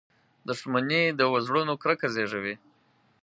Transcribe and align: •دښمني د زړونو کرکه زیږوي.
•دښمني 0.47 1.01
د 1.19 1.21
زړونو 1.45 1.73
کرکه 1.83 2.07
زیږوي. 2.15 2.55